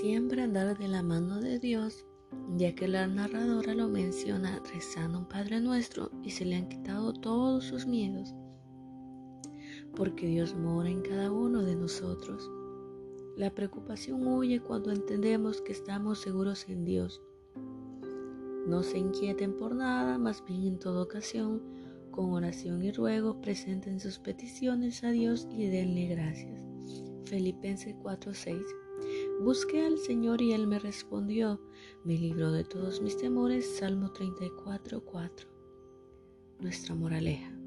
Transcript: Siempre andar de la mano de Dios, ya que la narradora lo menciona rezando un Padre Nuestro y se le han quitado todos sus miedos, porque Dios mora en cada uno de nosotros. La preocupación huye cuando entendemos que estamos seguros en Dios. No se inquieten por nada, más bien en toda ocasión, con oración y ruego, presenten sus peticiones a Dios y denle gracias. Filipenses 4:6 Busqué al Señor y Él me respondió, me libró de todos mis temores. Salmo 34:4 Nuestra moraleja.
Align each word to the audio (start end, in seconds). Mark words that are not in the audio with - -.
Siempre 0.00 0.40
andar 0.40 0.78
de 0.78 0.88
la 0.88 1.02
mano 1.02 1.42
de 1.42 1.58
Dios, 1.58 2.06
ya 2.56 2.74
que 2.74 2.88
la 2.88 3.06
narradora 3.06 3.74
lo 3.74 3.86
menciona 3.86 4.58
rezando 4.72 5.18
un 5.18 5.28
Padre 5.28 5.60
Nuestro 5.60 6.10
y 6.22 6.30
se 6.30 6.46
le 6.46 6.56
han 6.56 6.70
quitado 6.70 7.12
todos 7.12 7.64
sus 7.64 7.86
miedos, 7.86 8.32
porque 9.94 10.26
Dios 10.26 10.54
mora 10.54 10.88
en 10.88 11.02
cada 11.02 11.30
uno 11.30 11.62
de 11.62 11.76
nosotros. 11.76 12.50
La 13.36 13.54
preocupación 13.54 14.26
huye 14.26 14.60
cuando 14.60 14.90
entendemos 14.90 15.60
que 15.60 15.72
estamos 15.72 16.18
seguros 16.20 16.66
en 16.70 16.86
Dios. 16.86 17.20
No 18.66 18.82
se 18.82 18.96
inquieten 18.96 19.52
por 19.58 19.74
nada, 19.74 20.16
más 20.16 20.42
bien 20.46 20.66
en 20.66 20.78
toda 20.78 21.02
ocasión, 21.02 21.60
con 22.10 22.32
oración 22.32 22.82
y 22.82 22.90
ruego, 22.90 23.42
presenten 23.42 24.00
sus 24.00 24.18
peticiones 24.18 25.04
a 25.04 25.10
Dios 25.10 25.46
y 25.50 25.68
denle 25.68 26.06
gracias. 26.06 26.64
Filipenses 27.26 27.94
4:6 28.02 28.64
Busqué 29.40 29.86
al 29.86 29.96
Señor 29.96 30.42
y 30.42 30.52
Él 30.52 30.66
me 30.66 30.78
respondió, 30.78 31.58
me 32.04 32.18
libró 32.18 32.52
de 32.52 32.62
todos 32.62 33.00
mis 33.00 33.16
temores. 33.16 33.78
Salmo 33.78 34.12
34:4 34.12 35.48
Nuestra 36.58 36.94
moraleja. 36.94 37.59